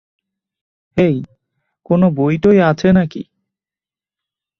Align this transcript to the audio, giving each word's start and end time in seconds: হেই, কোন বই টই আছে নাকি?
হেই, 0.97 1.15
কোন 1.85 2.01
বই 2.09 2.35
টই 2.37 2.57
আছে 2.61 2.89
নাকি? 2.91 3.21